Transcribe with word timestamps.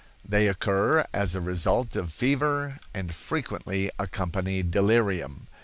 They 0.27 0.47
occur 0.47 1.05
as 1.13 1.35
a 1.35 1.41
result 1.41 1.95
of 1.95 2.11
fever 2.11 2.79
and 2.91 3.13
frequently 3.13 3.91
accompany 3.99 4.63
delirium. 4.63 5.45